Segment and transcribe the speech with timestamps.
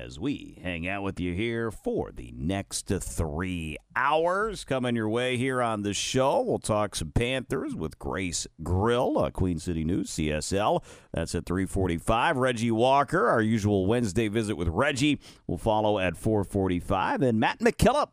[0.00, 4.64] as we hang out with you here for the next three hours.
[4.64, 9.30] Coming your way here on the show, we'll talk some Panthers with Grace Grill, uh,
[9.30, 10.82] Queen City News, CSL.
[11.12, 12.38] That's at 345.
[12.38, 17.22] Reggie Walker, our usual Wednesday visit with Reggie, will follow at 445.
[17.22, 18.08] And Matt McKillop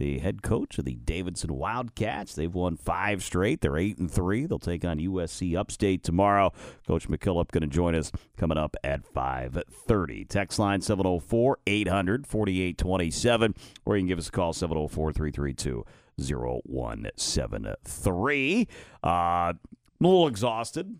[0.00, 2.34] the head coach of the Davidson Wildcats.
[2.34, 3.60] They've won five straight.
[3.60, 4.46] They're eight and three.
[4.46, 6.54] They'll take on USC Upstate tomorrow.
[6.86, 10.24] Coach McKillop going to join us coming up at five thirty.
[10.24, 15.84] Text line 704 800 4827, or you can give us a call 704 332
[16.16, 18.68] 0173.
[19.04, 19.54] Uh, a
[20.00, 20.98] little exhausted.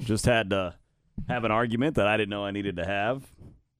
[0.00, 0.74] Just had to
[1.26, 3.24] have an argument that I didn't know I needed to have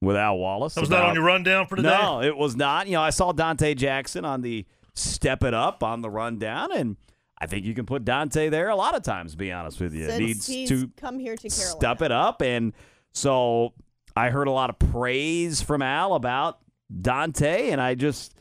[0.00, 0.74] with Al Wallace.
[0.74, 1.88] That was about, not on your rundown for today?
[1.88, 2.86] No, it was not.
[2.86, 6.96] You know, I saw Donte Jackson on the Step It Up on the rundown, and
[7.38, 9.94] I think you can put Donte there a lot of times, to be honest with
[9.94, 10.06] you.
[10.06, 11.78] Since Needs to come here to Carolina.
[11.78, 12.40] Step it up.
[12.42, 12.72] And
[13.12, 13.74] so
[14.16, 16.58] I heard a lot of praise from Al about
[16.92, 18.34] Donte, and I just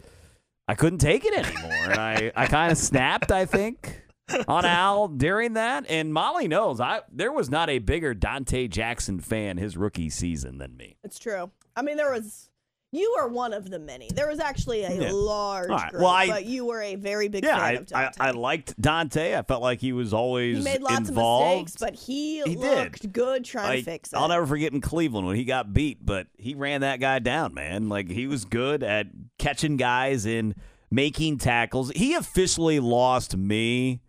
[0.68, 1.72] I couldn't take it anymore.
[1.72, 4.05] and I, I kind of snapped, I think
[4.47, 5.86] on Al during that.
[5.90, 10.58] And Molly knows I there was not a bigger Donte Jackson fan his rookie season
[10.58, 10.97] than me.
[11.03, 11.52] It's true.
[11.75, 12.50] I mean, there was.
[12.91, 14.09] You are one of the many.
[14.13, 15.12] There was actually a yeah.
[15.12, 15.91] large right.
[15.91, 18.22] group, well, I, but you were a very big yeah, fan I, of Donte.
[18.22, 19.38] I, I, liked Donte.
[19.38, 21.57] I felt like he was always he made lots involved.
[21.57, 23.12] of mistakes, but he, he looked did.
[23.12, 24.16] good trying like, to fix it.
[24.16, 27.53] I'll never forget in Cleveland when he got beat, but he ran that guy down,
[27.53, 27.90] man.
[27.90, 29.07] Like he was good at
[29.40, 30.56] catching guys and
[30.90, 31.92] making tackles.
[31.92, 34.00] He officially lost me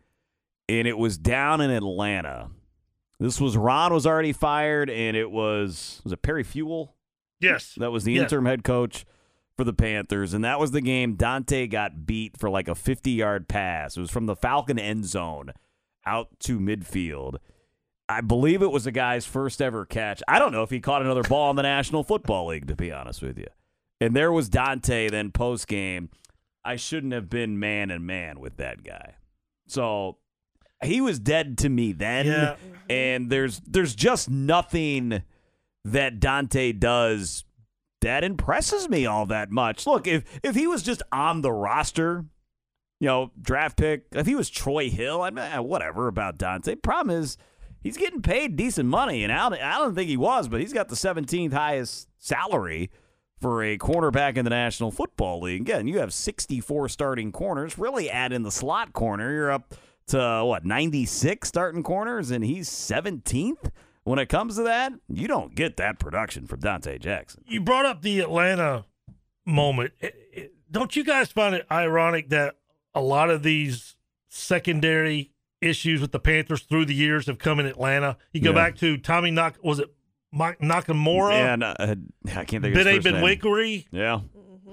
[0.69, 2.51] and it was down in Atlanta.
[3.19, 6.95] This was Ron was already fired, and it was was it Perry Fewell?
[7.41, 8.25] Yes, that was the yes.
[8.25, 9.07] interim head coach
[9.57, 13.13] for the Panthers, and that was the game Donte got beat for like a fifty
[13.13, 13.97] yard pass.
[13.97, 15.53] It was from the Falcon end zone
[16.05, 17.37] out to midfield.
[18.09, 20.23] I believe it was a guy's first ever catch.
[20.29, 22.93] I don't know if he caught another ball in the National Football League, to be
[22.93, 23.49] honest with you.
[24.01, 26.11] And there was Donte then post game.
[26.65, 29.15] I shouldn't have been man and man with that guy.
[29.67, 30.19] So
[30.85, 32.27] he was dead to me then.
[32.27, 32.57] Yeah.
[32.89, 35.23] And there's there's just nothing
[35.85, 37.45] that Donte does
[38.01, 39.87] that impresses me all that much.
[39.87, 42.27] Look, if if he was just on the roster,
[43.01, 46.83] you know, draft pick, if he was Troy Hill, I mean, whatever about Donte.
[46.83, 47.37] Problem is,
[47.81, 50.73] he's getting paid decent money, and I don't, I don't think he was, but he's
[50.73, 52.91] got the 17th highest salary
[53.41, 55.63] for a cornerback in the National Football League.
[55.63, 57.79] Again, you have 64 starting corners.
[57.79, 59.75] Really add in the slot corner, you're up
[60.09, 63.71] to what 96 starting corners, and he's 17th.
[64.05, 67.43] When it comes to that, you don't get that production from Donte Jackson.
[67.47, 68.85] You brought up the Atlanta
[69.45, 69.95] moment.
[70.71, 72.55] Don't you guys find it ironic that
[72.95, 73.97] a lot of these
[74.29, 78.17] secondary issues with the Panthers through the years have come in Atlanta?
[78.33, 78.55] You go yeah.
[78.55, 79.93] back to Tommy Knock, was it
[80.31, 81.33] Mike Nakamura?
[81.33, 83.23] And uh, I can't think of his first name.
[83.91, 84.21] Yeah.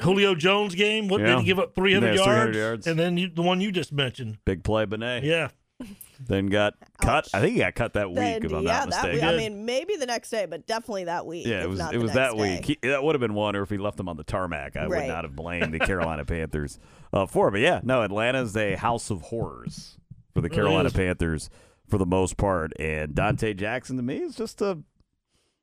[0.01, 1.07] Julio Jones game.
[1.07, 1.27] What yeah.
[1.27, 2.23] did he give up 300 yards?
[2.23, 2.87] 300 yards?
[2.87, 4.37] And then you, the one you just mentioned.
[4.45, 5.23] Big play, Benet.
[5.23, 5.49] Yeah.
[6.25, 7.27] Then got cut.
[7.33, 9.19] I think he got cut that week, then, if I'm yeah, not mistaken.
[9.19, 9.45] That week.
[9.45, 11.45] I mean, maybe the next day, but definitely that week.
[11.45, 11.81] Yeah, it was.
[11.91, 12.55] It was that day.
[12.55, 12.65] week.
[12.65, 14.85] He, that would have been one, or if he left them on the tarmac, I
[14.85, 15.01] right.
[15.01, 16.79] would not have blamed the Carolina Panthers
[17.11, 17.49] uh, for.
[17.49, 17.51] It.
[17.51, 19.97] But yeah, no, Atlanta's a house of horrors
[20.33, 21.49] for the Carolina Panthers
[21.89, 24.77] for the most part, and Donte Jackson to me is just a.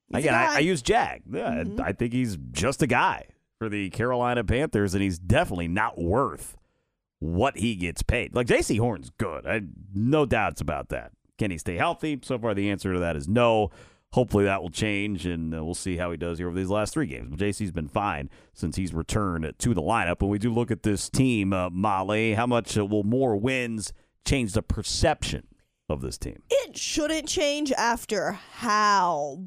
[0.08, 1.22] He's again, a I, I, use Jag.
[1.30, 1.80] Yeah, mm-hmm.
[1.80, 3.26] I think he's just a guy
[3.60, 6.56] for the Carolina Panthers, and he's definitely not worth
[7.18, 8.34] what he gets paid.
[8.34, 9.46] Like Jaycee Horn's good.
[9.46, 9.60] I
[9.94, 11.12] no doubts about that.
[11.38, 12.18] Can he stay healthy?
[12.22, 13.70] So far, the answer to that is no.
[14.12, 16.92] Hopefully that will change, and uh, we'll see how he does here over these last
[16.92, 17.28] three games.
[17.30, 20.20] But Jaycee's been fine since he's returned to the lineup.
[20.20, 23.92] When we do look at this team, uh, Molly, how much uh, will more wins
[24.26, 25.46] change the perception
[25.88, 26.42] of this team.
[26.50, 29.42] It shouldn't change after how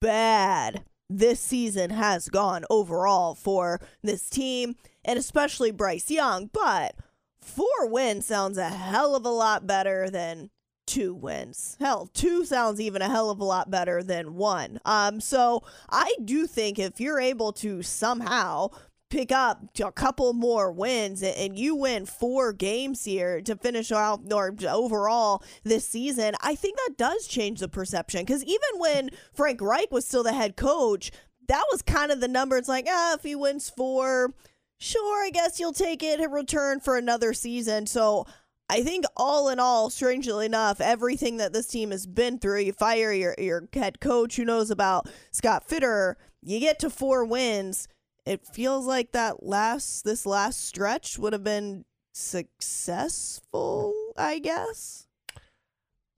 [0.00, 6.50] bad this season has gone overall for this team and especially Bryce Young.
[6.52, 6.96] But
[7.40, 10.50] four wins sounds a hell of a lot better than
[10.86, 11.76] two wins.
[11.80, 14.80] Hell, two sounds even a hell of a lot better than one.
[14.84, 18.70] Um, so I do think if you're able to somehow
[19.08, 24.20] pick up a couple more wins and you win four games here to finish out
[24.32, 28.22] or overall this season, I think that does change the perception.
[28.22, 31.12] Because even when Frank Reich was still the head coach,
[31.48, 32.56] that was kind of the number.
[32.56, 34.34] It's like, ah, if he wins four,
[34.78, 37.86] sure, I guess you'll take it in return for another season.
[37.86, 38.26] So
[38.68, 42.72] I think all in all, strangely enough, everything that this team has been through, you
[42.72, 47.86] fire your, your head coach who knows about Scott Fitterer, you get to four wins
[48.26, 55.06] it feels like that last this last stretch would have been successful, I guess.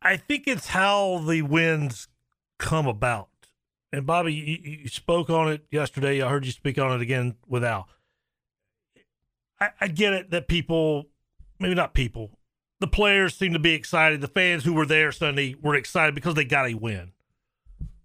[0.00, 2.08] I think it's how the wins
[2.58, 3.28] come about.
[3.93, 6.22] And Bobby, you, you spoke on it yesterday.
[6.22, 7.88] I heard you speak on it again with Al.
[9.60, 11.06] I, I get it that people,
[11.58, 12.38] maybe not people,
[12.81, 14.20] the players seem to be excited.
[14.20, 17.12] The fans who were there Sunday were excited because they got a win.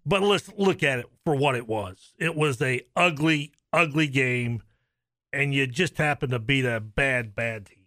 [0.05, 2.13] But let's look at it for what it was.
[2.17, 4.61] It was a ugly, ugly game,
[5.33, 7.85] and you just happen to beat a bad, bad team.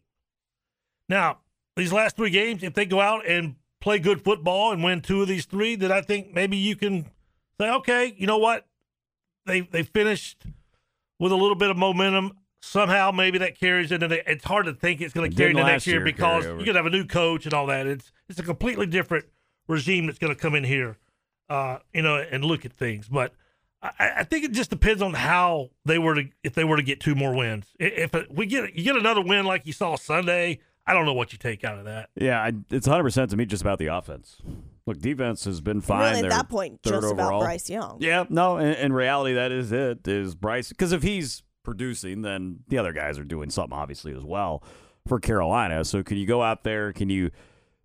[1.09, 1.39] Now,
[1.77, 5.23] these last three games, if they go out and play good football and win two
[5.23, 7.05] of these three, then I think maybe you can
[7.61, 8.67] say, okay, you know what?
[9.47, 10.45] They they finished
[11.21, 12.33] with a little bit of momentum.
[12.63, 14.29] Somehow, maybe that carries into the.
[14.29, 16.73] It's hard to think it's going to carry into next year, year because you're going
[16.73, 17.87] to have a new coach and all that.
[17.87, 19.27] It's it's a completely different
[19.69, 20.99] regime that's going to come in here,
[21.49, 23.09] uh, you know, and look at things.
[23.09, 23.35] But
[23.83, 26.83] I, I, think it just depends on how they were to if they were to
[26.83, 27.67] get two more wins.
[27.79, 31.33] If we get you get another win like you saw Sunday, I don't know what
[31.33, 32.11] you take out of that.
[32.15, 34.39] Yeah, I, it's 100 percent to me just about the offense.
[34.87, 36.15] Look, defense has been fine.
[36.15, 37.13] Really, at that point, just overall.
[37.13, 37.99] about Bryce Young.
[38.01, 40.07] Yeah, no, in, in reality, that is it.
[40.09, 44.25] Is Bryce because if he's producing, then the other guys are doing something obviously as
[44.25, 44.63] well
[45.07, 45.85] for Carolina.
[45.85, 46.93] So can you go out there?
[46.93, 47.31] Can you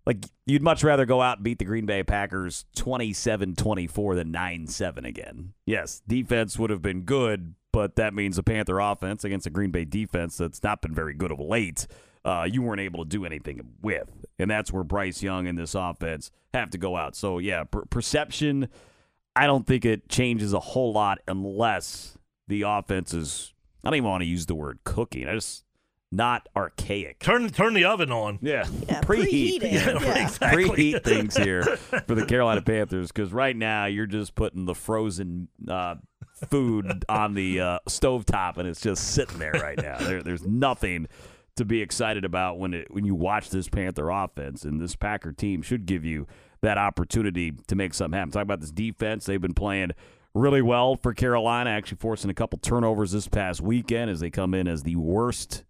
[0.06, 5.06] like you'd much rather go out and beat the Green Bay Packers 27-24 than 9-7
[5.06, 5.52] again.
[5.66, 9.70] Yes, defense would have been good, but that means the Panther offense against a Green
[9.70, 11.86] Bay defense that's not been very good of late.
[12.24, 15.74] Uh, you weren't able to do anything with, and that's where Bryce Young and this
[15.74, 17.16] offense have to go out.
[17.16, 18.68] So yeah, per- perception.
[19.34, 22.18] I don't think it changes a whole lot unless
[22.48, 23.54] the offense is.
[23.82, 25.26] I don't even want to use the word cooking.
[25.26, 25.64] I just
[26.12, 27.18] not archaic.
[27.18, 28.38] Turn turn the oven on.
[28.42, 29.62] Yeah, yeah preheat.
[29.62, 30.26] Yeah, yeah.
[30.26, 30.64] Exactly.
[30.64, 31.62] Preheat things here
[32.06, 35.96] for the Carolina Panthers because right now you're just putting the frozen uh,
[36.50, 39.98] food on the uh, stove top and it's just sitting there right now.
[39.98, 41.08] There, there's nothing
[41.56, 45.32] to be excited about when it when you watch this Panther offense and this Packer
[45.32, 46.26] team should give you
[46.60, 48.32] that opportunity to make something happen.
[48.32, 49.92] Talk about this defense; they've been playing
[50.34, 54.54] really well for Carolina, actually forcing a couple turnovers this past weekend as they come
[54.54, 55.64] in as the worst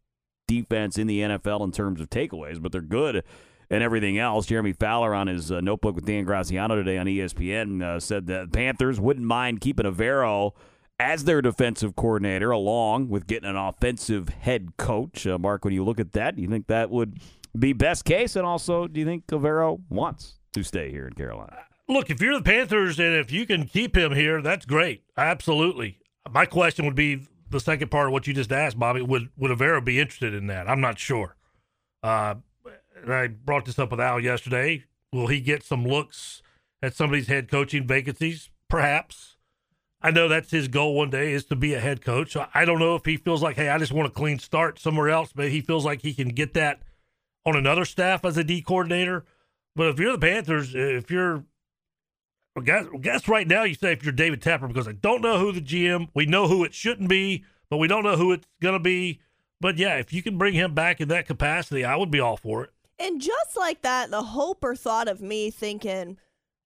[0.60, 3.24] defense in the NFL in terms of takeaways, but they're good
[3.70, 4.46] and everything else.
[4.46, 8.52] Jeremy Fowler on his uh, notebook with Dan Graziano today on ESPN uh, said that
[8.52, 10.52] Panthers wouldn't mind keeping Evero
[11.00, 15.26] as their defensive coordinator, along with getting an offensive head coach.
[15.26, 17.18] Uh, Mark, when you look at that, do you think that would
[17.58, 18.36] be best case?
[18.36, 21.64] And also, do you think Evero wants to stay here in Carolina?
[21.88, 25.02] Look, if you're the Panthers and if you can keep him here, that's great.
[25.16, 25.98] Absolutely.
[26.30, 29.50] My question would be the second part of what you just asked, Bobby, would would
[29.50, 30.68] Evero be interested in that?
[30.68, 31.36] I'm not sure.
[32.02, 32.36] Uh,
[33.00, 34.84] and I brought this up with Al yesterday.
[35.12, 36.42] Will he get some looks
[36.82, 38.50] at some of these head coaching vacancies?
[38.68, 39.36] Perhaps.
[40.00, 42.32] I know that's his goal one day is to be a head coach.
[42.32, 44.78] So I don't know if he feels like, hey, I just want a clean start
[44.78, 46.82] somewhere else, but he feels like he can get that
[47.46, 49.24] on another staff as a D coordinator.
[49.76, 51.44] But if you're the Panthers, if you're
[52.54, 55.38] well, guess, guess right now you say if you're David Tepper because I don't know
[55.38, 56.08] who the GM.
[56.14, 59.20] We know who it shouldn't be, but we don't know who it's going to be.
[59.60, 62.36] But yeah, if you can bring him back in that capacity, I would be all
[62.36, 62.70] for it.
[62.98, 66.18] And just like that, the hope or thought of me thinking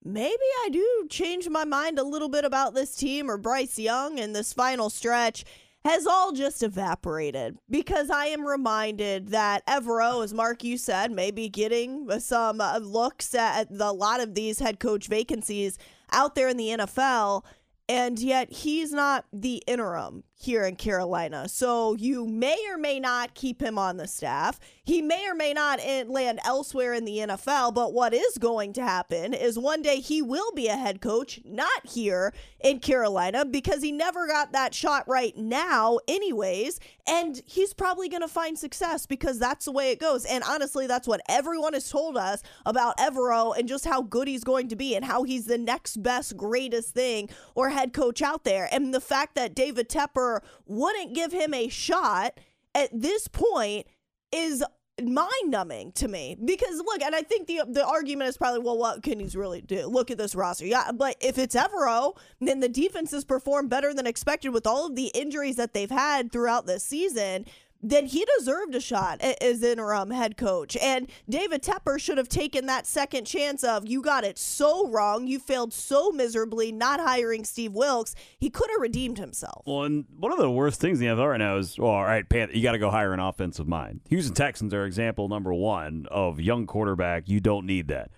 [0.03, 4.17] maybe I do change my mind a little bit about this team or Bryce Young
[4.17, 5.45] in this final stretch
[5.87, 11.31] has all just evaporated because I am reminded that Evero, as Mark you said, may
[11.31, 15.77] be getting some uh, looks at a lot of these head coach vacancies
[16.11, 17.45] out there in the NFL.
[17.89, 20.25] And yet he's not the interim.
[20.39, 21.49] Here in Carolina.
[21.49, 24.59] So you may or may not keep him on the staff.
[24.83, 28.83] He may or may not land elsewhere in the NFL, but what is going to
[28.83, 33.81] happen is one day he will be a head coach, not here in Carolina, because
[33.81, 36.79] he never got that shot right now, anyways.
[37.09, 40.23] And he's probably going to find success because that's the way it goes.
[40.25, 44.43] And honestly, that's what everyone has told us about Evero and just how good he's
[44.43, 48.43] going to be and how he's the next best, greatest thing or head coach out
[48.43, 48.69] there.
[48.71, 50.26] And the fact that David Tepper
[50.65, 52.39] wouldn't give him a shot
[52.75, 53.87] at this point
[54.31, 54.63] is
[55.01, 58.77] mind numbing to me because look, and I think the the argument is probably, well,
[58.77, 59.85] what can he really do?
[59.87, 60.65] Look at this roster.
[60.65, 64.87] Yeah, but if it's Evero, then the defense has performed better than expected with all
[64.87, 67.45] of the injuries that they've had throughout this season
[67.81, 70.75] then he deserved a shot as interim head coach.
[70.77, 75.27] And David Tepper should have taken that second chance of you got it so wrong,
[75.27, 78.15] you failed so miserably not hiring Steve Wilks.
[78.39, 79.63] He could have redeemed himself.
[79.65, 82.03] Well, and one of the worst things in the NFL right now is, well, all
[82.03, 84.01] right, Pan, you got to go hire an offensive mind.
[84.09, 87.27] Houston Texans are example number one of young quarterback.
[87.27, 88.11] You don't need that.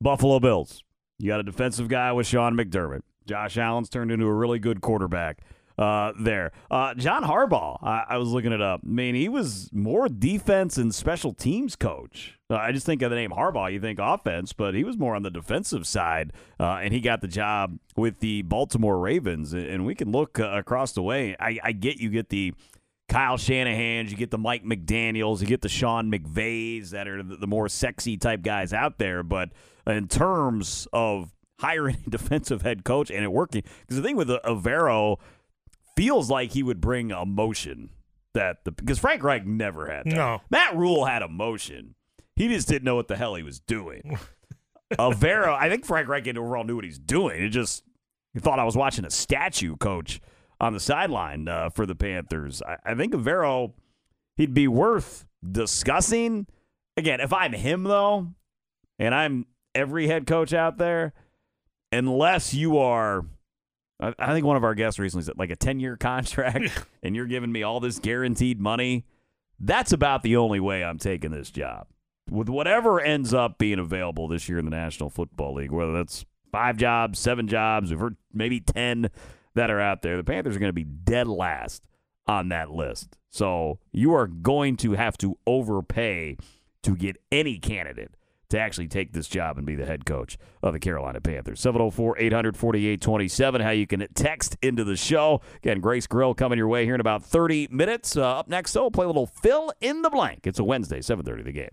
[0.00, 0.82] Buffalo Bills,
[1.18, 3.02] you got a defensive guy with Sean McDermott.
[3.26, 5.40] Josh Allen's turned into a really good quarterback
[5.78, 6.52] uh, there.
[6.70, 8.82] Uh, John Harbaugh, I, I, was looking it up.
[8.84, 12.38] I mean, he was more defense and special teams coach.
[12.48, 15.16] Uh, I just think of the name Harbaugh, you think offense, but he was more
[15.16, 19.52] on the defensive side, uh, and he got the job with the Baltimore Ravens.
[19.52, 21.34] And we can look uh, across the way.
[21.40, 22.54] I, I get you get the
[23.08, 27.36] Kyle Shanahan's, you get the Mike McDaniels, you get the Sean McVays that are the,
[27.36, 29.24] the more sexy type guys out there.
[29.24, 29.50] But
[29.88, 34.28] in terms of hiring a defensive head coach and it working, because the thing with
[34.28, 35.16] Evero–
[35.96, 37.90] feels like he would bring emotion
[38.34, 40.14] that the because Frank Reich never had that.
[40.14, 40.40] No.
[40.50, 41.94] Matt Rhule had emotion.
[42.36, 44.18] He just didn't know what the hell he was doing.
[44.92, 47.42] Evero, I think Frank Reich overall knew what he's doing.
[47.42, 47.84] It just
[48.32, 50.20] he thought I was watching a statue coach
[50.60, 52.62] on the sideline uh, for the Panthers.
[52.62, 53.72] I, I think Evero,
[54.36, 56.46] he'd be worth discussing.
[56.96, 58.28] Again, if I'm him though,
[58.98, 61.12] and I'm every head coach out there,
[61.92, 63.24] unless you are
[64.00, 67.14] I, I think one of our guests recently said like a 10 year contract and
[67.14, 69.04] you're giving me all this guaranteed money.
[69.60, 71.86] That's about the only way I'm taking this job.
[72.30, 76.24] With whatever ends up being available this year in the National Football League, whether that's
[76.50, 79.10] five jobs, seven jobs, we've heard maybe 10
[79.54, 81.82] that are out there, the Panthers are going to be dead last
[82.26, 83.16] on that list.
[83.30, 86.36] So you are going to have to overpay
[86.82, 88.12] to get any candidate
[88.50, 91.60] to actually take this job and be the head coach of the Carolina Panthers.
[91.60, 93.60] 704 848 27.
[93.60, 95.40] How you can text into the show.
[95.56, 98.16] Again, Grace Grill coming your way here in about 30 minutes.
[98.16, 100.46] Uh, up next, we'll play a little fill in the blank.
[100.46, 101.68] It's a Wednesday, 7.30 the game.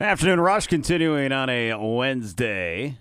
[0.00, 2.98] Afternoon Rush continuing on a Wednesday.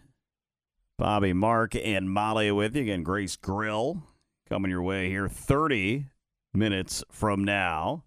[0.98, 2.82] Bobby, Mark, and Molly with you.
[2.82, 4.04] Again, Grace Grill
[4.50, 6.08] coming your way here 30
[6.54, 8.04] minutes from now.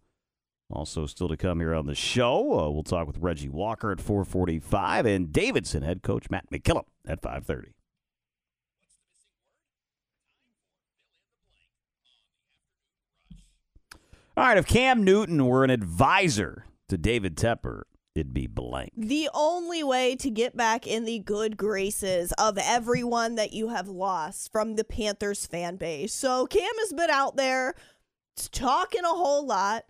[0.72, 4.00] Also, still to come here on the show, uh, we'll talk with Reggie Walker at
[4.00, 7.74] 4:45 and Davidson head coach Matt McKillop at 5:30.
[14.34, 17.82] All right, if Cam Newton were an advisor to David Tepper,
[18.14, 18.92] it'd be blank.
[18.96, 23.88] The only way to get back in the good graces of everyone that you have
[23.88, 26.14] lost from the Panthers fan base.
[26.14, 27.74] So Cam has been out there
[28.52, 29.84] talking a whole lot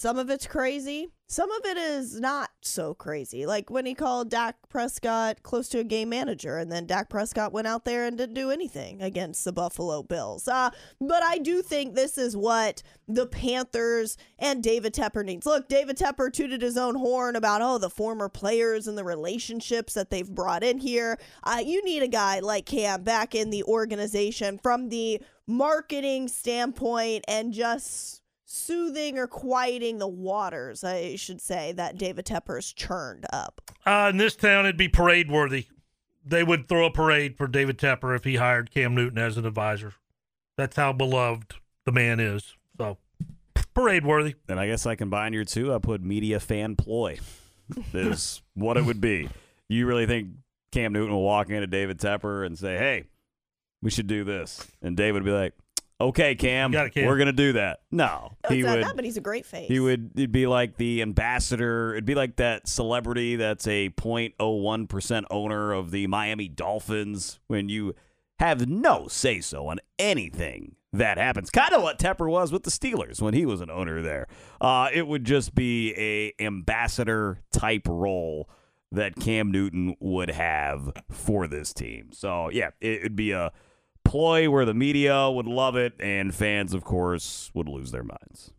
[0.00, 1.08] some of it's crazy.
[1.26, 3.44] Some of it is not so crazy.
[3.44, 7.52] Like when he called Dak Prescott close to a game manager, and then Dak Prescott
[7.52, 10.48] went out there and didn't do anything against the Buffalo Bills.
[10.48, 10.70] Uh,
[11.02, 15.44] but I do think this is what the Panthers and David Tepper needs.
[15.44, 19.92] Look, David Tepper tooted his own horn about, oh, the former players and the relationships
[19.92, 21.18] that they've brought in here.
[21.44, 27.22] Uh, you need a guy like Cam back in the organization from the marketing standpoint
[27.28, 28.19] and just
[28.50, 33.60] soothing or quieting the waters, I should say, that David Tepper's churned up.
[33.86, 35.66] Uh, in this town, it'd be parade worthy.
[36.24, 39.46] They would throw a parade for David Tepper if he hired Cam Newton as an
[39.46, 39.94] advisor.
[40.56, 41.54] That's how beloved
[41.86, 42.56] the man is.
[42.76, 42.98] So,
[43.72, 44.34] parade worthy.
[44.48, 45.72] And I guess I combine your two.
[45.72, 47.18] I put media fan ploy.
[47.94, 49.28] is what it would be.
[49.68, 50.28] You really think
[50.72, 53.04] Cam Newton will walk into David Tepper and say, "Hey,
[53.80, 55.54] we should do this," and David would be like,
[56.00, 57.06] okay, Cam, it, Cam.
[57.06, 57.80] we're gonna do that.
[57.90, 58.82] No, no he would.
[58.82, 59.68] That, but he's a great face.
[59.68, 60.12] He would.
[60.14, 61.92] It'd be like the ambassador.
[61.92, 67.40] It'd be like that celebrity that's a 0.01 percent owner of the Miami Dolphins.
[67.46, 67.94] When you
[68.38, 72.70] have no say so on anything that happens, kind of what Tepper was with the
[72.70, 74.26] Steelers when he was an owner there.
[74.60, 78.48] Uh, it would just be a ambassador type role
[78.92, 82.10] that Cam Newton would have for this team.
[82.12, 83.52] So yeah, it would be a
[84.04, 88.52] ploy where the media would love it and fans, of course, would lose their minds.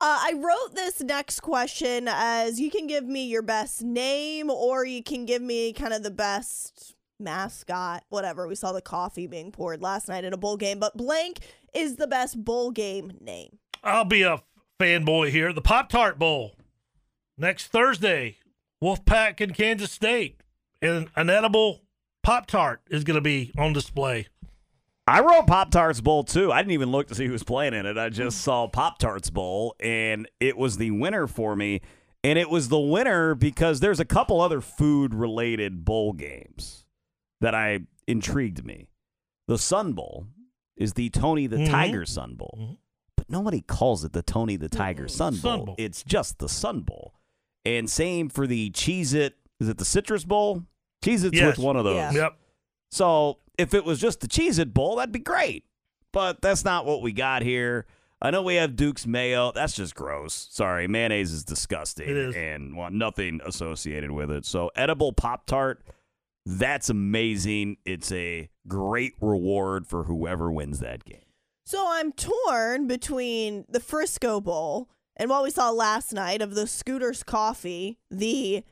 [0.00, 4.84] Uh, I wrote this next question as you can give me your best name or
[4.84, 8.46] you can give me kind of the best mascot, whatever.
[8.46, 11.40] We saw the coffee being poured last night in a bowl game, but blank
[11.74, 13.58] is the best bowl game name.
[13.82, 14.42] I'll be a
[14.78, 15.52] fanboy here.
[15.52, 16.56] The Pop Tart Bowl
[17.38, 18.38] next Thursday,
[18.82, 20.40] Wolfpack in Kansas State,
[20.82, 21.82] and an edible
[22.22, 24.26] Pop Tart is going to be on display.
[25.06, 26.50] I wrote Pop Tarts Bowl too.
[26.50, 27.98] I didn't even look to see who was playing in it.
[27.98, 31.82] I just saw Pop Tarts Bowl, and it was the winner for me.
[32.22, 36.86] And it was the winner because there's a couple other food related bowl games
[37.42, 38.86] that I intrigued me.
[39.46, 40.26] The Sun Bowl
[40.74, 41.70] is the Tony the Mhm.
[41.70, 42.76] Tiger Sun Bowl, Mhm.
[43.14, 45.66] but nobody calls it the Tony the Tiger Sun Sun Bowl.
[45.66, 45.74] Bowl.
[45.76, 47.12] It's just the Sun Bowl.
[47.66, 49.36] And same for the Cheez It.
[49.60, 50.62] Is it the Citrus Bowl?
[51.04, 51.58] Cheez It's Yes.
[51.58, 51.96] with one of those.
[51.96, 52.12] Yeah.
[52.12, 52.38] Yep.
[52.94, 55.64] So if it was just the Cheez It Bowl, that'd be great.
[56.12, 57.86] But that's not what we got here.
[58.22, 59.50] I know we have Duke's Mayo.
[59.52, 60.46] That's just gross.
[60.52, 62.36] Sorry, mayonnaise is disgusting It is.
[62.36, 64.46] and want nothing associated with it.
[64.46, 65.82] So edible Pop Tart,
[66.46, 67.78] that's amazing.
[67.84, 71.18] It's a great reward for whoever wins that game.
[71.66, 76.68] So I'm torn between the Frisco Bowl and what we saw last night of the
[76.68, 78.62] Scooters Coffee, the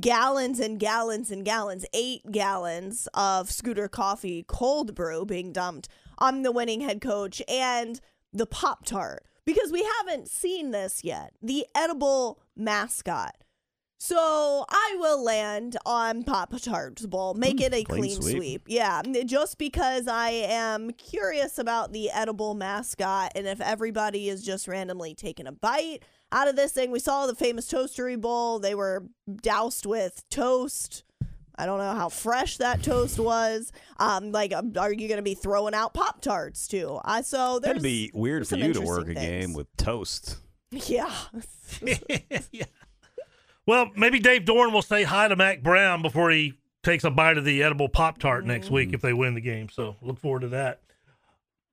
[0.00, 5.88] gallons and gallons and gallons, eight gallons of Scooter Coffee cold brew being dumped
[6.18, 8.00] on the winning head coach, and
[8.32, 9.24] the Pop Tart.
[9.44, 11.32] Because we haven't seen this yet.
[11.40, 13.36] The edible mascot.
[13.98, 17.34] So I will land on Pop Tarts Bowl.
[17.34, 18.36] Make hmm, it a clean clean, sweep.
[18.36, 18.62] sweep.
[18.66, 24.68] Yeah, just because I am curious about the edible mascot and if everybody is just
[24.68, 26.00] randomly taking a bite
[26.32, 26.90] out of this thing.
[26.90, 28.58] We saw the famous Toastery Bowl.
[28.58, 29.04] They were
[29.42, 31.04] doused with toast.
[31.58, 33.72] I don't know how fresh that toast was.
[33.98, 37.00] Um, like, um, are you going to be throwing out Pop Tarts too?
[37.04, 40.36] Uh, so there's That'd be weird for you to work a game with toast.
[40.70, 41.12] yeah.
[42.52, 42.64] yeah.
[43.66, 47.38] Well, maybe Dave Doeren will say hi to Mack Brown before he takes a bite
[47.38, 49.68] of the edible Pop Tart next week if they win the game.
[49.68, 50.80] So look forward to that.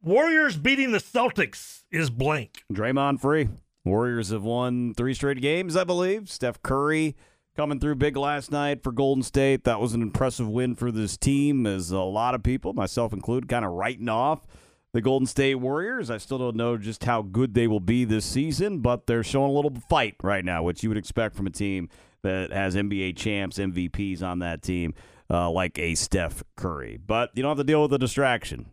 [0.01, 2.63] Warriors beating the Celtics is blank.
[2.71, 3.47] Draymond free.
[3.85, 6.29] Warriors have won three straight games, I believe.
[6.29, 7.15] Steph Curry
[7.55, 9.63] coming through big last night for Golden State.
[9.65, 13.49] That was an impressive win for this team, as a lot of people, myself included,
[13.49, 14.47] kind of writing off
[14.93, 16.09] the Golden State Warriors.
[16.09, 19.51] I still don't know just how good they will be this season, but they're showing
[19.51, 21.89] a little fight right now, which you would expect from a team
[22.21, 24.93] that has NBA champs, MVPs on that team,
[25.29, 26.97] uh, like a Steph Curry.
[27.05, 28.67] But you don't have to deal with the distraction,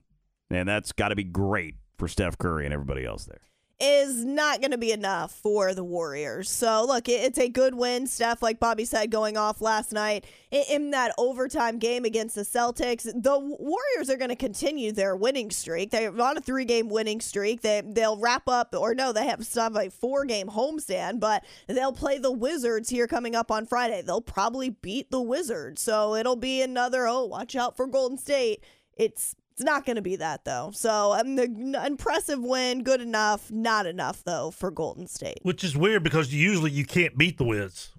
[0.51, 3.41] and that's got to be great for Steph Curry and everybody else there.
[3.81, 6.51] Is not going to be enough for the Warriors.
[6.51, 8.07] So, look, it's a good win.
[8.07, 13.05] Steph, like Bobby said, going off last night in that overtime game against the Celtics.
[13.05, 15.91] The Warriors are going to continue their winning streak.
[15.91, 17.63] They're on a three game winning streak.
[17.63, 21.93] They, they'll wrap up, or no, they have have a four game homestand, but they'll
[21.93, 24.03] play the Wizards here coming up on Friday.
[24.03, 25.81] They'll probably beat the Wizards.
[25.81, 28.63] So, it'll be another, oh, watch out for Golden State.
[28.97, 30.71] It's it's not going to be that though.
[30.73, 35.39] So um, the impressive win, good enough, not enough though for Golden State.
[35.43, 37.91] Which is weird because usually you can't beat the Wiz.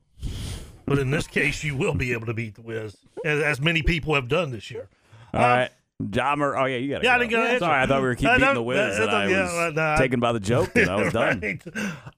[0.88, 3.84] But in this case, you will be able to beat the Wiz, as, as many
[3.84, 4.89] people have done this year.
[5.34, 5.69] All right.
[6.02, 6.60] Jommer.
[6.60, 7.19] Oh, yeah, you got to Yeah, I go.
[7.19, 9.65] didn't get an Sorry, I thought we were keeping beating the Wiz, and I yeah,
[9.67, 11.39] was nah, I- taken by the joke, and I was done.
[11.39, 11.62] Right.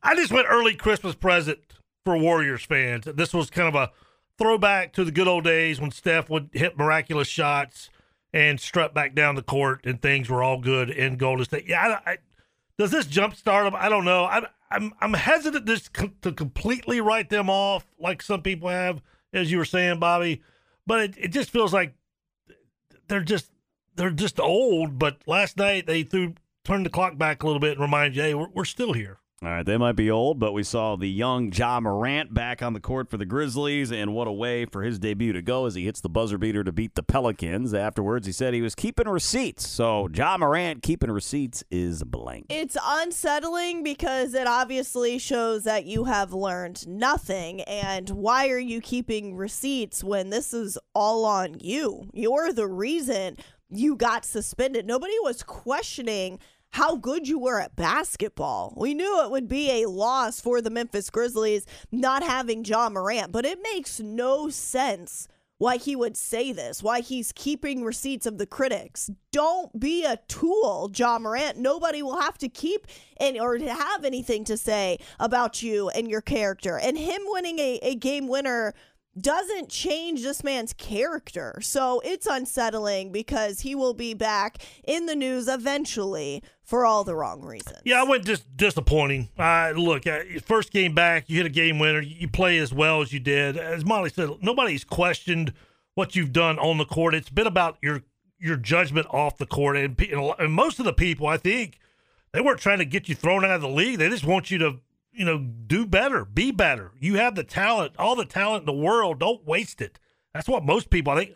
[0.01, 1.59] I just went early Christmas present
[2.05, 3.05] for Warriors fans.
[3.13, 3.91] This was kind of a
[4.37, 7.89] throwback to the good old days when Steph would hit miraculous shots
[8.33, 11.65] and strut back down the court, and things were all good in Golden State.
[11.67, 12.17] Yeah, I, I,
[12.77, 13.75] does this jumpstart them?
[13.75, 14.25] I don't know.
[14.25, 19.51] I'm I'm I'm hesitant to, to completely write them off like some people have, as
[19.51, 20.41] you were saying, Bobby.
[20.87, 21.93] But it, it just feels like
[23.07, 23.51] they're just
[23.95, 24.97] they're just old.
[24.97, 28.21] But last night they threw turned the clock back a little bit and reminded you,
[28.23, 29.19] hey, we're, we're still here.
[29.43, 32.71] All right, they might be old, but we saw the young Ja Morant back on
[32.71, 35.75] the court for the Grizzlies, and what a way for his debut to go as
[35.75, 37.73] he hits the buzzer beater to beat the Pelicans.
[37.73, 39.67] Afterwards, he said he was keeping receipts.
[39.67, 42.45] So Ja Morant keeping receipts is blank.
[42.47, 47.63] It's unsettling because it obviously shows that you have learned nothing.
[47.63, 52.07] And why are you keeping receipts when this is all on you?
[52.13, 53.35] You're the reason
[53.69, 54.85] you got suspended.
[54.85, 56.39] Nobody was questioning
[56.73, 58.73] how good you were at basketball.
[58.75, 63.31] We knew it would be a loss for the Memphis Grizzlies not having Ja Morant,
[63.31, 65.27] but it makes no sense
[65.59, 69.11] why he would say this, why he's keeping receipts of the critics.
[69.31, 71.57] Don't be a tool, Ja Morant.
[71.57, 76.21] Nobody will have to keep and or have anything to say about you and your
[76.21, 76.79] character.
[76.79, 78.73] And him winning a, a game winner
[79.19, 81.59] doesn't change this man's character.
[81.61, 87.15] So it's unsettling because he will be back in the news eventually for all the
[87.15, 87.79] wrong reasons.
[87.85, 89.29] Yeah, I went just disappointing.
[89.37, 92.01] Uh, look, uh, first game back, you hit a game winner.
[92.01, 93.57] You play as well as you did.
[93.57, 95.53] As Molly said, nobody's questioned
[95.95, 97.13] what you've done on the court.
[97.13, 98.01] It's been about your
[98.39, 99.97] your judgment off the court, and,
[100.37, 101.79] and most of the people, I think,
[102.33, 103.99] they weren't trying to get you thrown out of the league.
[103.99, 104.79] They just want you to,
[105.13, 106.91] you know, do better, be better.
[106.99, 109.19] You have the talent, all the talent in the world.
[109.19, 109.99] Don't waste it.
[110.33, 111.13] That's what most people.
[111.13, 111.35] I think.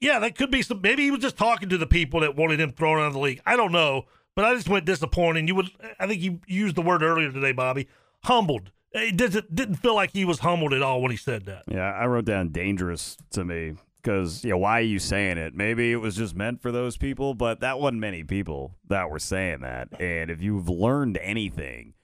[0.00, 0.80] Yeah, that could be some.
[0.80, 3.20] Maybe he was just talking to the people that wanted him thrown out of the
[3.20, 3.40] league.
[3.46, 5.46] I don't know, but I just went disappointing.
[5.46, 5.70] You would.
[6.00, 7.88] I think you used the word earlier today, Bobby.
[8.24, 8.72] Humbled.
[8.92, 11.64] It didn't didn't feel like he was humbled at all when he said that.
[11.68, 15.54] Yeah, I wrote down dangerous to me because, you know, why are you saying it?
[15.54, 19.20] Maybe it was just meant for those people, but that wasn't many people that were
[19.20, 19.88] saying that.
[20.00, 21.94] And if you've learned anything,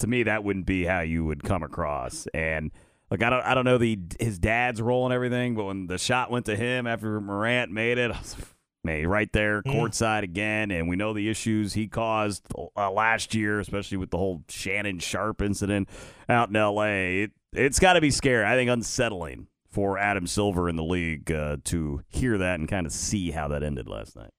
[0.00, 2.26] to me, that wouldn't be how you would come across.
[2.34, 2.70] And
[3.10, 5.98] like, I don't, I don't know the his dad's role and everything, but when the
[5.98, 8.48] shot went to him after Morant made it, I was like,
[8.84, 13.60] man, right there, courtside again, and we know the issues he caused uh, last year,
[13.60, 15.88] especially with the whole Shannon Sharpe incident
[16.28, 17.22] out in L.A.
[17.22, 18.44] It, it's got to be scary.
[18.44, 22.86] I think unsettling for Adam Silver in the league uh, to hear that and kind
[22.86, 24.30] of see how that ended last night.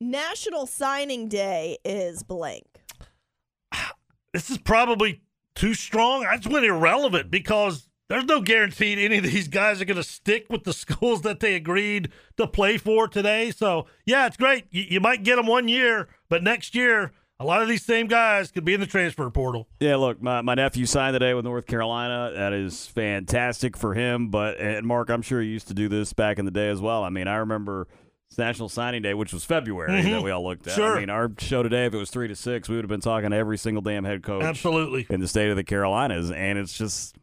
[0.00, 2.66] National Signing Day is blank.
[4.34, 5.22] This is probably
[5.54, 6.26] too strong.
[6.26, 10.02] I just went irrelevant because there's no guarantee any of these guys are going to
[10.02, 13.52] stick with the schools that they agreed to play for today.
[13.52, 14.66] So, yeah, it's great.
[14.72, 18.08] You, you might get them one year, but next year, a lot of these same
[18.08, 19.68] guys could be in the transfer portal.
[19.78, 22.32] Yeah, look, my, my nephew signed today with North Carolina.
[22.34, 24.30] That is fantastic for him.
[24.30, 26.80] But and Mark, I'm sure you used to do this back in the day as
[26.80, 27.04] well.
[27.04, 27.86] I mean, I remember
[28.34, 30.24] it's National Signing Day, which was February that mm-hmm.
[30.24, 30.74] we all looked at.
[30.74, 30.96] Sure.
[30.96, 33.00] I mean, our show today, if it was three to six, we would have been
[33.00, 35.06] talking to every single damn head coach Absolutely.
[35.08, 37.14] in the state of the Carolinas, and it's just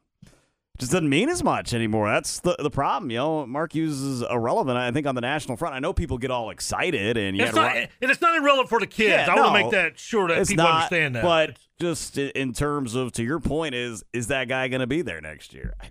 [0.80, 2.10] just doesn't mean as much anymore.
[2.10, 3.12] That's the the problem.
[3.12, 4.78] You know, Mark uses irrelevant.
[4.78, 7.54] I think on the national front, I know people get all excited, and you It's
[7.54, 9.10] not, Ro- and it's not irrelevant for the kids.
[9.10, 11.24] Yeah, I want to make that sure that people not, understand that.
[11.24, 15.02] But just in terms of, to your point, is is that guy going to be
[15.02, 15.74] there next year?
[15.82, 15.88] I,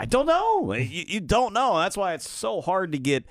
[0.00, 0.72] I don't know.
[0.74, 1.78] You, you don't know.
[1.78, 3.24] That's why it's so hard to get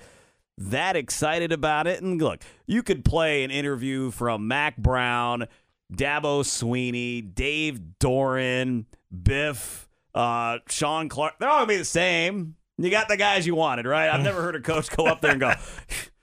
[0.60, 2.02] that excited about it.
[2.02, 5.48] And look, you could play an interview from Mack Brown,
[5.92, 8.84] Dabo Swinney, Dave Doeren,
[9.22, 11.34] Biff, uh, Sean Clark.
[11.40, 12.56] They're all going to be the same.
[12.76, 14.08] You got the guys you wanted, right?
[14.08, 15.52] I've never heard a coach go up there and go,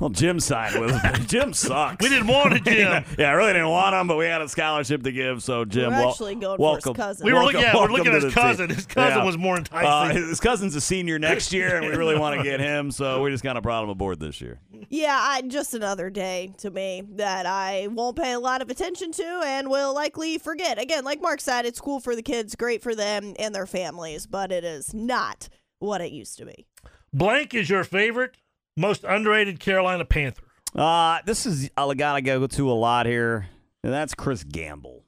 [0.00, 1.14] well, Jim signed with him.
[1.26, 2.02] Jim sucks.
[2.02, 3.04] we didn't want it, Jim.
[3.18, 5.42] yeah, I really didn't want him, but we had a scholarship to give.
[5.42, 7.24] So Jim, We're wel- actually going for his cousin.
[7.26, 8.42] We were welcome, looking, yeah, we're looking at his the team.
[8.42, 8.70] cousin.
[8.70, 9.24] His cousin Yeah.
[9.24, 10.28] was more Uh, enticing.
[10.28, 12.90] his cousin's a senior next year, and we really want to get him.
[12.90, 14.60] So we just kind of brought him aboard this year.
[14.90, 19.12] Yeah, I, just another day to me that I won't pay a lot of attention
[19.12, 20.78] to and will likely forget.
[20.78, 24.26] Again, like Mark said, it's cool for the kids, great for them and their families,
[24.26, 26.66] but it is not what it used to be.
[27.12, 28.36] Blank is your favorite,
[28.76, 30.42] most underrated Carolina Panther.
[30.74, 33.48] Uh, this is I gotta go to a lot here,
[33.82, 35.04] and that's Chris Gamble.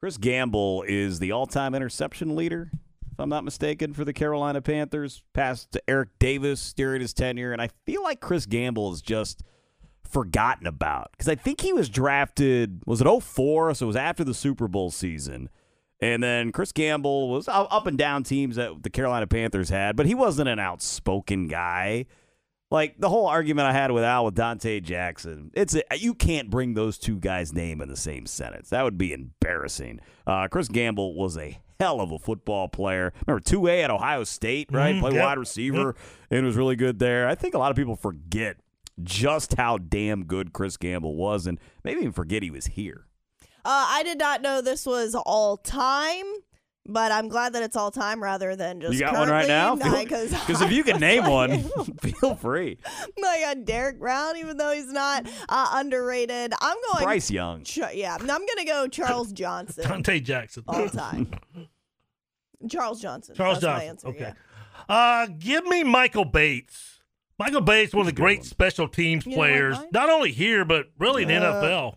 [0.00, 2.70] Chris Gamble is the all-time interception leader,
[3.12, 5.22] if I'm not mistaken, for the Carolina Panthers.
[5.34, 9.42] Passed to Eric Davis during his tenure, and I feel like Chris Gamble is just
[10.08, 14.24] forgotten about because I think he was drafted was it 04, so it was after
[14.24, 15.50] the Super Bowl season.
[16.02, 20.06] And then Chris Gamble was up and down teams that the Carolina Panthers had, but
[20.06, 22.06] he wasn't an outspoken guy.
[22.70, 26.50] Like the whole argument I had with Al with Donte Jackson, it's a, you can't
[26.50, 28.68] bring those two guys' name in the same sentence.
[28.70, 30.00] That would be embarrassing.
[30.26, 33.12] Uh, Chris Gamble was a hell of a football player.
[33.26, 34.94] Remember two A at Ohio State, right?
[34.94, 35.96] Mhm, Played yep, wide receiver
[36.30, 37.26] and was really good there.
[37.26, 38.56] I think a lot of people forget
[39.02, 43.06] just how damn good Chris Gamble was, and maybe even forget he was here.
[43.64, 46.24] Uh, I did not know this was all time,
[46.86, 49.76] but I'm glad that it's all time rather than just you got one right now?
[49.76, 51.62] Because Because if you can name one,
[52.00, 52.78] feel free.
[53.24, 56.52] I got Derrick Brown, even though he's not uh, underrated.
[56.60, 57.62] I'm going Bryce Young.
[57.64, 60.64] Ch- yeah, I'm gonna go Charles Johnson Donte Jackson.
[60.66, 61.30] all time.
[62.68, 63.34] Charles Johnson.
[63.34, 64.08] Charles That's Johnson.
[64.08, 64.32] My answer, okay.
[64.88, 66.98] Uh, give me Michael Bates.
[67.38, 68.46] Michael Bates, one of the great one.
[68.46, 71.94] special teams You players, not only here but really in the Uh, NFL.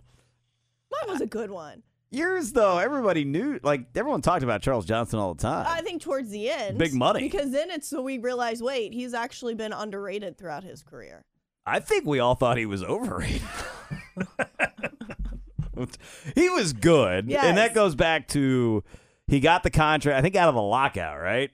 [0.92, 1.84] Mine was a good one.
[2.14, 3.60] Yours though, everybody knew.
[3.64, 5.66] Like everyone talked about Charles Johnson all the time.
[5.68, 7.22] I think towards the end, Big money.
[7.22, 11.26] because then it's so we realize, wait, he's actually been underrated throughout his career.
[11.66, 13.42] I think we all thought he was overrated.
[16.36, 17.44] he was good, Yes.
[17.46, 18.84] and that goes back to
[19.28, 20.18] he got the contract.
[20.18, 21.52] I think out of the lockout, right?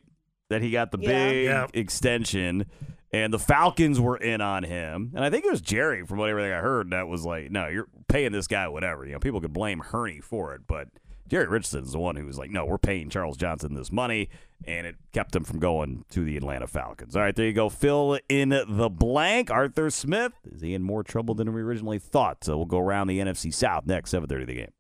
[0.50, 1.08] That he got the Yeah.
[1.30, 1.68] big Yeah.
[1.74, 2.66] extension,
[3.12, 5.12] and the Falcons were in on him.
[5.16, 7.68] And I think it was Jerry, from what everything I heard, that was like, "No,
[7.68, 10.90] you're paying this guy whatever." You know, people could blame Hurney for it, but
[11.30, 14.30] Jerry Richardson is the one who was like, no, we're paying Charles Johnson this money,
[14.66, 17.16] and it kept him from going to the Atlanta Falcons.
[17.16, 17.70] All right, there you go.
[17.70, 19.52] Fill in the blank.
[19.52, 22.44] Arthur Smith, is he in more trouble than we originally thought?
[22.44, 24.72] So we'll go around the NFC South next, 7.30 the game.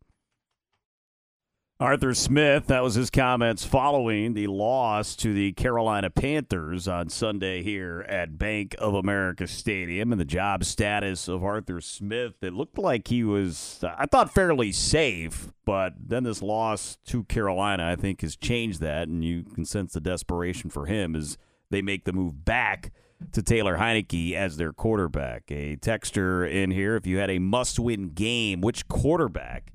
[1.81, 7.63] Arthur Smith, that was his comments following the loss to the Carolina Panthers on Sunday
[7.63, 12.33] here at Bank of America Stadium and the job status of Arthur Smith.
[12.41, 17.87] It looked like he was, I thought, fairly safe, but then this loss to Carolina,
[17.89, 21.37] I think, has changed that, and you can sense the desperation for him as
[21.69, 22.91] they make the move back
[23.31, 25.43] to Taylor Heinicke as their quarterback.
[25.49, 29.71] A texter in here, if you had a must win game, which quarterback?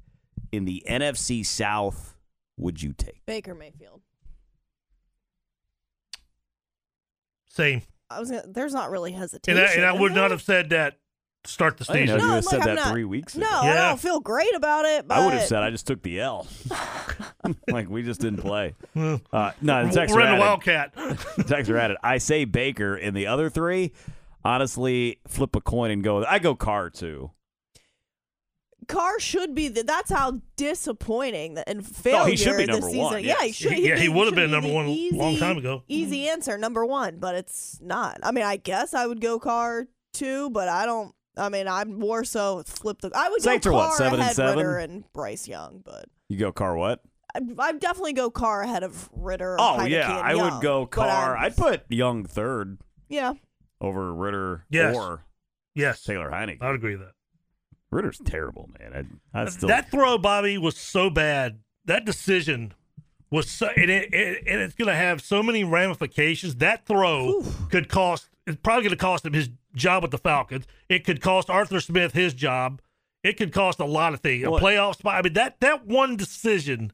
[0.55, 2.17] In the NFC South
[2.57, 3.25] would you take?
[3.27, 4.01] Baker Mayfield.
[7.49, 7.83] Same.
[8.11, 8.31] I was.
[8.31, 9.63] Gonna, there's not really And hesitation.
[9.63, 10.99] I, and I would not have said that
[11.45, 12.21] start the I didn't know season.
[12.21, 13.43] you No, had look, said I'm that not- three weeks ago.
[13.45, 13.59] No, ago.
[13.69, 13.89] I Yeah.
[13.89, 15.07] don't feel great about it.
[15.07, 16.47] But I would have said I just took the L.
[17.69, 18.75] like we just didn't play.
[19.33, 20.95] Uh, no, the texter We're in the added, Wildcat.
[20.97, 23.93] texter added, I say Baker and the other three.
[24.45, 26.25] Honestly, flip a coin and go.
[26.25, 27.31] I go Carr too.
[28.89, 29.69] Carr should be.
[29.69, 33.01] The, that's how disappointing that and failure Oh, he should be number season.
[33.03, 33.73] one, Yeah, he should.
[33.73, 35.83] He- yeah, he be- would have been number the one a easy, long time ago.
[35.89, 38.19] Easy answer, number one, but it's not.
[38.23, 41.15] I mean, I guess I would go Carr too, but I don't.
[41.37, 43.11] I mean, I'm more so flip the.
[43.15, 44.57] I would Saints go are Carr what, seven and ahead seven?
[44.59, 47.01] Ridder and Bryce Young, but You go Carr what?
[47.35, 49.57] I'd, I'd definitely go Carr ahead of Ridder.
[49.59, 51.37] Oh Heinicke, yeah, and I Young, would go but Carr.
[51.37, 53.33] I'm- I'd put Young third yeah,
[53.81, 54.95] over Ridder Yes.
[54.95, 55.25] or
[55.75, 56.59] Yes, Taylor Heinicke.
[56.63, 57.15] I would agree with that.
[57.95, 59.19] Ridder's terrible, man.
[59.35, 61.61] I, I still that throw, Bobby, was so bad.
[61.87, 62.75] That decision
[63.31, 66.57] was so, and, it, it, and it's going to have so many ramifications.
[66.57, 68.29] That throw could cost.
[68.47, 70.67] It's probably going to cost him his job with the Falcons.
[70.89, 72.81] It could cost Arthur Smith his job.
[73.23, 74.47] It could cost a lot of things.
[74.47, 75.15] Well- a playoff spot.
[75.17, 76.93] I mean that that one decision.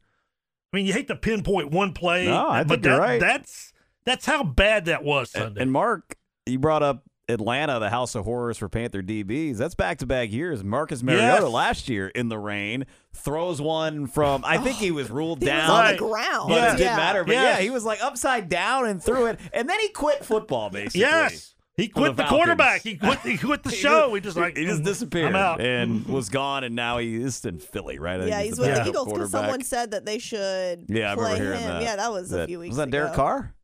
[0.72, 3.20] I mean, you hate to pinpoint one play, No, I but think you're that, right.
[3.20, 3.72] that's
[4.04, 8.24] that's how bad that was And, and Mark, you brought up Atlanta, the house of
[8.24, 9.56] horrors for Panther DBs.
[9.56, 10.62] That's back to back years.
[10.64, 11.52] Marcus Mariota Yes.
[11.52, 14.44] last year in the rain throws one from.
[14.44, 15.70] I think he oh, was ruled he was down.
[15.70, 15.92] on Right.
[15.92, 16.48] the ground.
[16.48, 16.66] But Yeah.
[16.68, 16.96] it didn't Yeah.
[16.96, 17.24] matter.
[17.24, 17.58] But Yes.
[17.58, 21.00] yeah, he was like upside down and threw it, and then he quit football basically.
[21.00, 22.82] yes, he quit the the, quarterback.
[22.82, 23.18] He quit.
[23.20, 24.02] He quit the He show.
[24.02, 25.60] just- He just like he just disappeared I'm out.
[25.60, 28.20] and was gone, and now he is in Philly, right?
[28.20, 31.14] I Yeah, he's the with the Eagles because someone said that they should Yeah, I
[31.14, 31.68] play remember hearing him.
[31.68, 31.82] that.
[31.82, 32.98] Yeah, that was a few weeks Was that ago.
[32.98, 33.54] Derek Carr?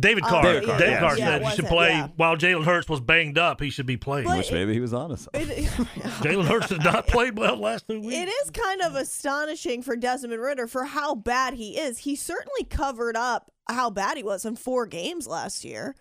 [0.00, 0.42] David Oh, Carr.
[0.42, 1.24] David David Carr, Carr, yeah.
[1.24, 2.08] Yeah, said it he should play yeah.
[2.16, 3.60] while Jalen Hurts was banged up.
[3.60, 4.26] He should be playing.
[4.26, 5.28] But- Wish maybe he was honest.
[5.34, 5.48] It,
[6.22, 8.14] Jalen Hurts did not play well last two weeks.
[8.14, 11.98] it is kind of astonishing for Desmond Ridder for how bad he is.
[11.98, 15.94] He certainly covered up how bad he was in four games last year.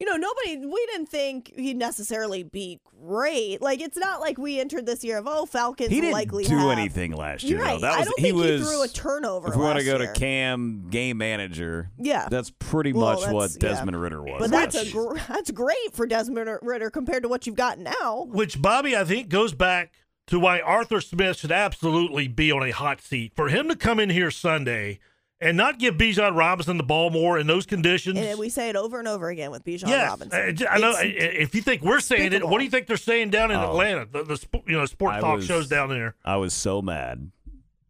[0.00, 3.60] You know, nobody, we didn't think he'd necessarily be great.
[3.60, 6.56] Like, it's not like we entered this year of, oh, Falcons He didn't likely do
[6.56, 7.58] have- anything last year.
[7.58, 7.72] You're though.
[7.72, 7.80] right.
[7.82, 8.60] That I was don't he think was.
[8.60, 9.48] he threw a turnover.
[9.48, 10.10] If we want to go year.
[10.10, 12.28] to Cam game manager, Yeah.
[12.30, 13.68] that's pretty Well, much what that's- yeah.
[13.68, 14.40] Desmond Ridder was.
[14.40, 18.26] But that's a gr- that's great for Desmond Ridder compared to what you've got now.
[18.30, 19.92] Which, Bobby, I think goes back
[20.28, 23.32] to why Arthur Smith should absolutely be on a hot seat.
[23.36, 24.98] For him to come in here Sunday
[25.40, 28.18] and not give Bijan Robinson the ball more in those conditions.
[28.18, 30.66] And we say it over and over again with Bijan Yes, Robinson.
[30.68, 30.90] I, I know.
[30.98, 33.56] It's- If you think we're saying it, what do you think they're saying down in
[33.58, 33.70] Oh.
[33.70, 34.06] Atlanta?
[34.10, 36.14] The, the sp- you know sport I talk was- shows down there.
[36.24, 37.30] I was so mad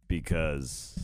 [0.07, 0.97] because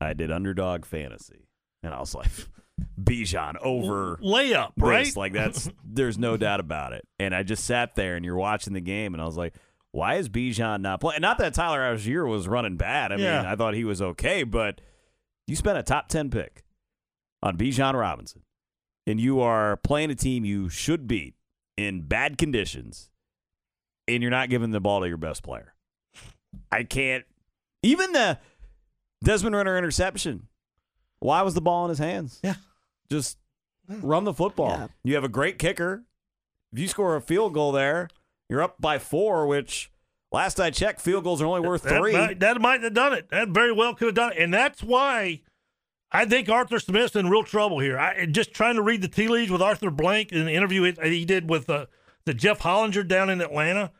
[0.00, 1.48] I did underdog fantasy,
[1.82, 2.28] and I was like,
[3.00, 4.82] Bijan over layup, this.
[4.88, 5.16] right?
[5.16, 7.06] Like that's there's no doubt about it.
[7.18, 9.54] And I just sat there, and you're watching the game, and I was like.
[9.96, 11.20] Why is Bijan not playing?
[11.20, 13.12] Not that Tyler Allgeier was running bad.
[13.12, 13.36] I Yeah.
[13.42, 14.80] mean, I thought he was okay, but
[15.46, 16.64] you spent a top ten pick
[17.42, 18.42] on Bijan Robinson,
[19.06, 21.34] and you are playing a team you should beat
[21.76, 23.10] in bad conditions,
[24.08, 25.74] and you're not giving the ball to your best player.
[26.70, 27.24] I can't.
[27.82, 28.38] Even the
[29.22, 30.48] Desmond Ridder interception.
[31.20, 32.40] Why was the ball in his hands?
[32.42, 32.54] Yeah.
[33.10, 33.38] Just
[33.88, 34.70] run the football.
[34.70, 34.86] Yeah.
[35.02, 36.04] You have a great kicker.
[36.72, 38.08] If you score a field goal there,
[38.48, 39.90] you're up by four, which
[40.34, 42.12] last I checked, field goals are only worth That three.
[42.12, 43.28] might, that might have done it.
[43.30, 44.38] That very well could have done it.
[44.38, 45.40] And that's why
[46.12, 47.98] I think Arthur Smith's in real trouble here.
[47.98, 51.08] I just trying to read the tea leaves with Arthur Blank in the interview he-
[51.08, 51.86] he did with uh,
[52.26, 53.92] the Jeff Hullinger down in Atlanta.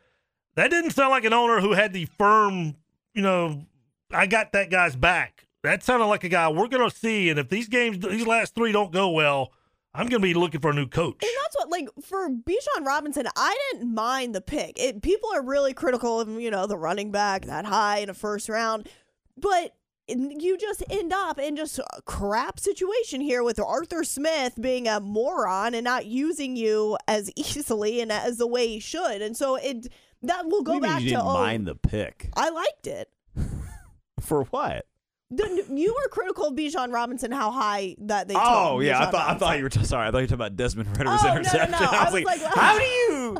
[0.56, 2.76] That didn't sound like an owner who had the firm,
[3.14, 3.64] you know,
[4.12, 5.46] I got that guy's back.
[5.64, 7.30] That sounded like a guy we're going to see.
[7.30, 9.50] And if these games, these last three don't go well,
[9.94, 11.22] I'm going to be looking for a new coach.
[11.22, 14.78] And that's what, like, for Bijan Robinson, I didn't mind the pick.
[14.78, 18.14] It, people are really critical of, you know, the running back that high in a
[18.14, 18.88] first round,
[19.36, 19.76] but
[20.08, 25.00] you just end up in just a crap situation here with Arthur Smith being a
[25.00, 29.22] moron and not using you as easily and as the way he should.
[29.22, 29.88] And so it
[30.22, 32.50] that will What do go mean back you to didn't oh, mind the pick I
[32.50, 33.10] liked it.
[34.20, 34.86] for what?
[35.30, 38.34] The, you were critical of Bijan Robinson, how high that they.
[38.36, 40.06] Oh yeah, I Bijan thought I thought you were t- sorry.
[40.06, 41.70] I thought you were talking about Desmond Ridder's Oh, no, no, interception.
[41.72, 41.78] no.
[41.78, 43.36] I, I was was like, like, how do you?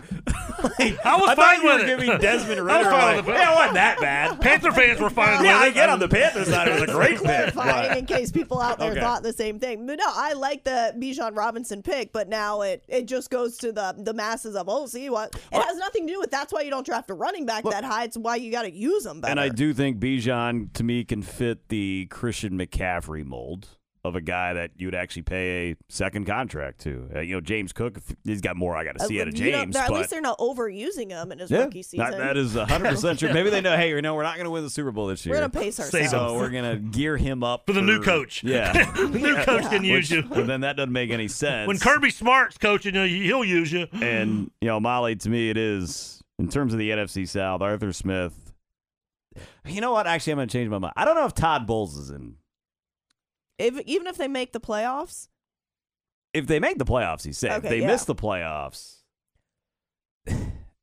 [0.79, 1.87] Like, I was thought fine you were with it.
[1.87, 3.39] giving Desmond I was fine Like, with it.
[3.39, 4.41] yeah, it wasn't that bad.
[4.41, 5.75] Panther fans were fine yeah, with I it.
[5.75, 6.69] get on the Panther side.
[6.69, 7.21] It was a great pick.
[7.21, 9.01] clarifying but- in case people out there Okay.
[9.01, 9.87] thought the same thing.
[9.87, 13.73] But no, I like the Bijan Robinson pick, but now it it just goes to
[13.73, 16.31] the the masses of oh, see what it has nothing to do with.
[16.31, 18.05] That's why you don't draft a running back that high.
[18.05, 19.31] It's why you got to use them better.
[19.31, 23.69] And I do think Bijan to me can fit the Christian McCaffrey mold
[24.05, 27.09] of a guy that you'd actually pay a second contract to.
[27.17, 29.51] Uh, you know, James Cook, he's got more I got to see out of You
[29.51, 29.77] know, James.
[29.77, 32.11] at least they're not overusing him in his yeah, rookie season.
[32.11, 33.33] that- that is 100% true.
[33.33, 35.25] Maybe they know, hey, you know, we're not going to win the Super Bowl this
[35.25, 35.35] year.
[35.35, 36.13] We're gonna pace Save ourselves.
[36.13, 36.19] him.
[36.19, 38.45] so we're going to gear him up For the new coach.
[38.45, 38.73] Yeah.
[38.95, 40.29] the new coach can use Which- you.
[40.29, 41.67] But then that doesn't make any sense.
[41.67, 43.87] When Kirby Smart's coaching you, he'll use you.
[43.93, 47.93] And, you know, Molly, to me, it is, in terms of the NFC South, Arthur
[47.95, 48.53] Smith.
[49.67, 50.07] You know what?
[50.07, 50.93] Actually, I'm going to change my mind.
[50.97, 52.37] I don't know if Todd Bowles is in.
[53.59, 55.29] If, even if they make the playoffs,
[56.33, 57.53] If they make the playoffs, he's safe.
[57.53, 57.87] Okay, if they yeah.
[57.87, 58.97] miss the playoffs,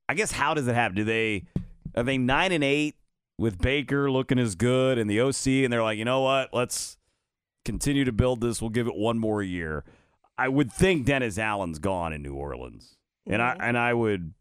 [0.10, 0.96] I guess how does it happen?
[0.96, 1.46] Do they,
[1.96, 2.96] are they 9 and 8
[3.42, 6.54] with Baker looking as good and the OC, and they're like, you know what?
[6.54, 6.98] Let's
[7.66, 8.62] continue to build this.
[8.62, 9.84] We'll give it one more year.
[10.38, 13.62] I would think Dennis Allen's gone in New Orleans, and I mm-hmm.
[13.64, 14.34] and I would,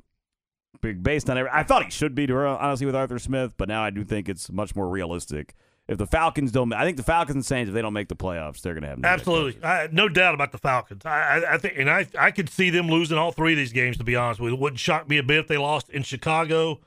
[0.81, 3.83] based on every, I thought he should be to honestly with Arthur Smith, but now
[3.83, 5.55] I do think it's much more realistic.
[5.91, 8.15] If the Falcons don't, I think the Falcons and Saints, if they don't make the
[8.15, 9.65] playoffs, they're going to have no Absolutely.
[9.65, 11.05] I, no doubt about the Falcons.
[11.05, 13.73] I, I, I think, and I, I could see them losing all three of these
[13.73, 13.97] games.
[13.97, 16.05] To be honest with you, it wouldn't shock me a bit if they lost in
[16.05, 16.79] Chicago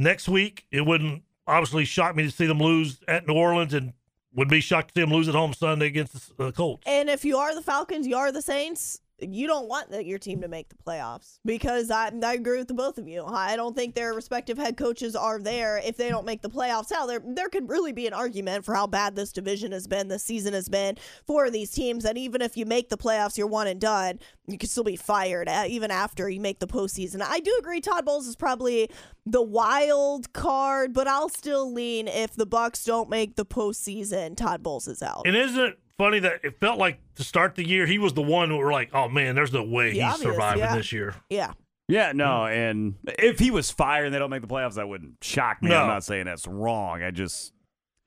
[0.00, 0.66] next week.
[0.72, 3.92] It wouldn't obviously shock me to see them lose at New Orleans, and
[4.34, 6.82] would be shocked to see them lose at home Sunday against the Colts.
[6.86, 9.00] and if you are the Falcons, you are the Saints.
[9.20, 12.74] You don't want your team to make the playoffs because I, I agree with the
[12.74, 13.24] both of you.
[13.24, 16.90] I don't think their respective head coaches are there if they don't make the playoffs.
[16.90, 20.08] Now there there could really be an argument for how bad this division has been,
[20.08, 22.04] this season has been for these teams.
[22.04, 24.18] And even if you make the playoffs, you're one and done.
[24.46, 27.22] You could still be fired even after you make the postseason.
[27.22, 27.80] I do agree.
[27.80, 28.90] Todd Bowles is probably
[29.26, 34.36] the wild card, but I'll still lean if the Bucs don't make the postseason.
[34.36, 35.22] Todd Bowles is out.
[35.26, 38.22] And isn't it funny that it felt like to start the year he was the
[38.22, 40.76] one who were like, oh man, there's no way The he's obvious, surviving yeah.
[40.76, 41.14] this year.
[41.28, 41.52] yeah.
[41.88, 45.14] Yeah, no, and if he was fired and they don't make the playoffs, that wouldn't
[45.22, 45.70] shock me.
[45.70, 45.80] No.
[45.80, 47.02] I'm not saying that's wrong.
[47.02, 47.52] I just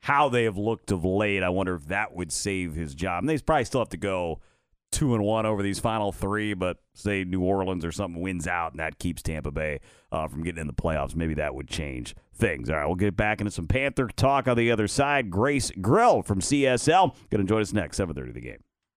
[0.02, 1.44] how they have looked of late.
[1.44, 3.24] I wonder if that would save his job.
[3.24, 4.40] And they probably still have to go
[4.94, 8.72] two and one over these final three, but say New Orleans or something wins out
[8.72, 9.80] and that keeps Tampa Bay
[10.12, 11.16] uh, from getting in the playoffs.
[11.16, 12.70] Maybe that would change things.
[12.70, 15.30] All right, we'll get back into some Panther talk on the other side.
[15.30, 18.64] Grace Grill from CSL going to join us next, seven thirty the game.